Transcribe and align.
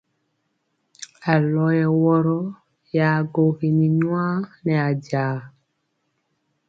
Alɔ 1.31 1.65
yɛ 1.79 1.87
wɔrɔ 2.01 2.37
ya 2.95 3.07
gwogini 3.33 3.85
nyuwa 3.97 4.25
nɛ 4.63 4.73
ajaa. 4.89 5.37